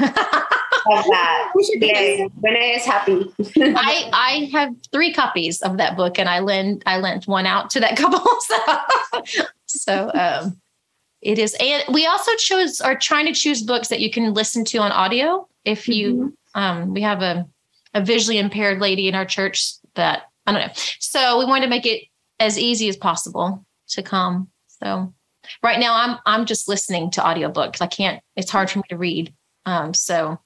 [0.86, 1.52] love that.
[1.54, 3.32] Renee is happy.
[3.56, 7.70] I I have three copies of that book, and I lend I lent one out
[7.70, 8.20] to that couple.
[8.40, 10.60] So, so um,
[11.22, 14.64] it is, and we also chose are trying to choose books that you can listen
[14.66, 15.48] to on audio.
[15.64, 16.60] If you, mm-hmm.
[16.60, 17.46] um, we have a
[17.94, 20.72] a visually impaired lady in our church that I don't know.
[20.98, 22.04] So we wanted to make it
[22.40, 24.48] as easy as possible to come.
[24.82, 25.14] So
[25.62, 27.80] right now I'm I'm just listening to audiobooks.
[27.80, 28.22] I can't.
[28.36, 29.34] It's hard for me to read.
[29.66, 30.38] Um, so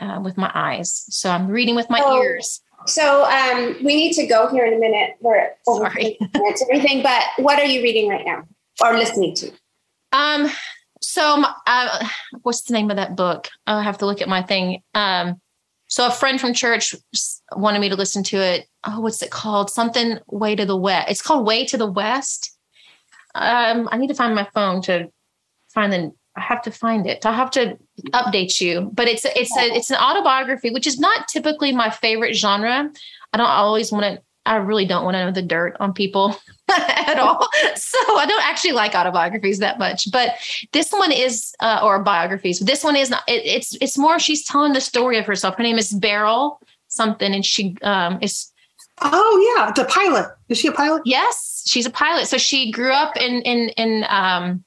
[0.00, 1.04] uh, with my eyes.
[1.08, 2.60] So I'm reading with my oh, ears.
[2.86, 5.16] So um, we need to go here in a minute.
[5.20, 6.16] We're over Sorry.
[6.34, 7.02] minutes, everything.
[7.02, 8.44] But what are you reading right now
[8.82, 9.52] or listening to?
[10.12, 10.48] Um.
[11.00, 12.08] So uh,
[12.42, 13.48] what's the name of that book?
[13.66, 14.82] I have to look at my thing.
[14.94, 15.40] Um.
[15.88, 16.94] So a friend from church
[17.56, 18.66] wanted me to listen to it.
[18.84, 19.70] Oh, what's it called?
[19.70, 21.10] Something Way to the West.
[21.10, 22.56] It's called Way to the West.
[23.34, 25.10] Um, I need to find my phone to
[25.72, 27.26] find the I have to find it.
[27.26, 27.76] I have to
[28.12, 28.90] update you.
[28.94, 32.90] But it's it's a it's an autobiography, which is not typically my favorite genre.
[33.32, 34.22] I don't always want to.
[34.48, 36.34] I really don't want to know the dirt on people
[36.68, 37.48] at all.
[37.76, 40.10] So I don't actually like autobiographies that much.
[40.10, 40.36] But
[40.72, 42.60] this one is, uh, or biographies.
[42.60, 43.22] This one is not.
[43.28, 44.18] It, it's it's more.
[44.18, 45.56] She's telling the story of herself.
[45.56, 48.50] Her name is Beryl something, and she um is.
[49.00, 50.26] Oh yeah, the pilot.
[50.48, 51.02] Is she a pilot?
[51.04, 52.26] Yes, she's a pilot.
[52.26, 54.64] So she grew up in in in um,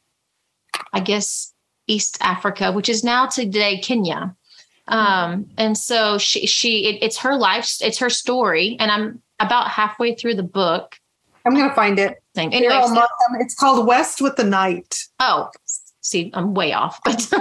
[0.93, 1.53] I guess
[1.88, 4.36] East Africa, which is now today Kenya.
[4.88, 9.70] Um, and so she she it, it's her life, it's her story, and I'm about
[9.70, 10.98] halfway through the book.
[11.46, 12.22] I'm gonna find it.
[12.36, 12.54] Thing.
[12.54, 13.06] Anyway, so,
[13.39, 15.04] it's called West with the Night.
[15.20, 15.50] Oh,
[16.02, 17.28] see, I'm way off, but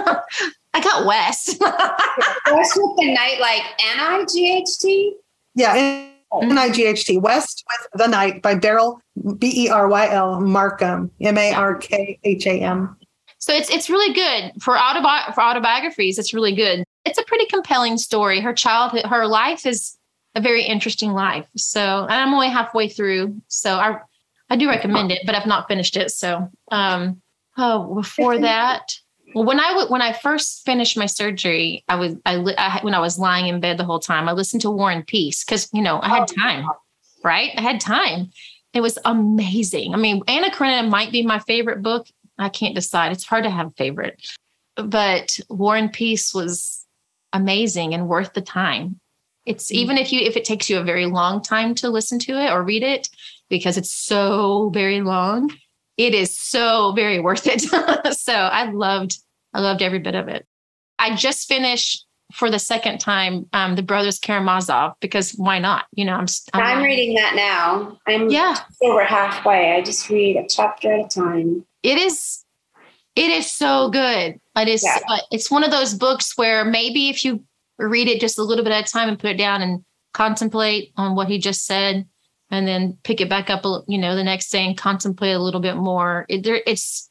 [0.74, 1.60] I got West.
[1.60, 5.16] West with the Night, like N I G H T.
[5.54, 5.74] Yeah,
[6.42, 7.18] N I G H T.
[7.18, 9.00] West with the Night by Beryl
[9.38, 12.96] B E R Y L Markham M A R K H A M.
[13.38, 16.18] So it's it's really good for autobi- for autobiographies.
[16.18, 16.84] It's really good.
[17.04, 18.40] It's a pretty compelling story.
[18.40, 19.96] Her childhood, her life is
[20.34, 21.46] a very interesting life.
[21.56, 23.40] So and I'm only halfway through.
[23.48, 23.98] So I
[24.48, 26.10] I do recommend it, but I've not finished it.
[26.10, 27.20] So um
[27.56, 28.92] oh before that.
[29.34, 33.00] Well, when I when I first finished my surgery, I was I, I when I
[33.00, 35.82] was lying in bed the whole time, I listened to War and Peace because you
[35.82, 36.66] know I had oh, time,
[37.22, 37.52] right?
[37.56, 38.30] I had time.
[38.72, 39.94] It was amazing.
[39.94, 42.06] I mean, Anna Karenina might be my favorite book
[42.40, 43.12] I can't decide.
[43.12, 44.20] It's hard to have a favorite.
[44.76, 46.86] But War and Peace was
[47.32, 48.99] amazing and worth the time.
[49.46, 49.78] It's mm-hmm.
[49.78, 52.50] even if you if it takes you a very long time to listen to it
[52.50, 53.08] or read it
[53.48, 55.50] because it's so very long,
[55.96, 57.60] it is so very worth it.
[58.16, 59.18] so I loved
[59.52, 60.46] I loved every bit of it.
[60.98, 66.04] I just finished for the second time um, the brothers karamazov because why not you
[66.04, 70.46] know i'm i'm, I'm reading that now i'm yeah over halfway i just read a
[70.46, 72.44] chapter at a time it is
[73.16, 74.40] it is so good.
[74.56, 74.98] It is yeah.
[75.30, 77.44] it's one of those books where maybe if you
[77.88, 80.92] read it just a little bit at a time and put it down and contemplate
[80.96, 82.06] on what he just said
[82.50, 85.60] and then pick it back up you know the next day and contemplate a little
[85.60, 86.26] bit more.
[86.28, 87.10] It, there, it's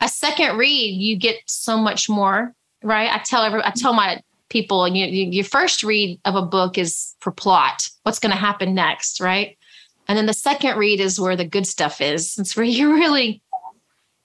[0.00, 3.12] a second read you get so much more right?
[3.12, 6.78] I tell every i tell my people you, you, your first read of a book
[6.78, 7.88] is for plot.
[8.04, 9.58] What's going to happen next right?
[10.06, 12.38] And then the second read is where the good stuff is.
[12.38, 13.42] It's where you really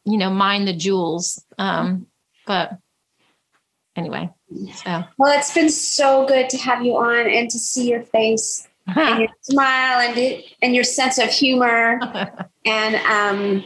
[0.05, 1.43] you know, mine the jewels.
[1.57, 2.07] Um,
[2.45, 2.77] but
[3.95, 4.29] anyway,
[4.73, 8.67] so well, it's been so good to have you on and to see your face
[8.87, 11.99] and your smile and and your sense of humor,
[12.65, 13.63] and um,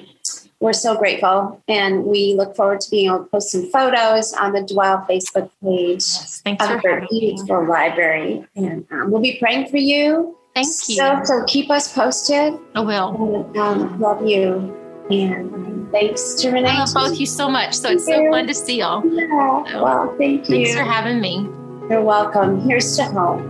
[0.59, 1.61] we're so grateful.
[1.67, 5.49] And we look forward to being able to post some photos on the Dwell Facebook
[5.63, 10.37] page yes, thanks of our beautiful library, and um, we'll be praying for you.
[10.53, 10.95] Thank you.
[10.95, 12.53] So, so keep us posted.
[12.73, 13.45] I will.
[13.49, 14.76] And, um, love you.
[15.09, 16.69] And um, thanks to Renee.
[16.69, 17.73] I love both you so much.
[17.73, 19.05] So it's so fun to see y'all.
[19.05, 19.63] Yeah.
[19.71, 20.65] So, well, thank you.
[20.65, 21.47] Thanks for having me.
[21.89, 22.59] You're welcome.
[22.67, 23.41] Here's to hope.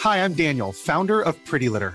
[0.00, 1.94] Hi, I'm Daniel, founder of Pretty Litter.